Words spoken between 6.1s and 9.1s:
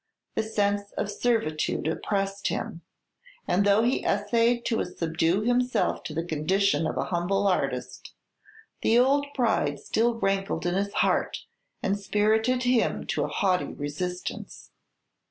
the condition of an humble artist, the